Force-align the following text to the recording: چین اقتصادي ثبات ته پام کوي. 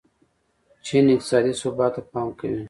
چین 0.85 1.05
اقتصادي 1.13 1.53
ثبات 1.61 1.91
ته 1.95 2.01
پام 2.11 2.27
کوي. 2.39 2.59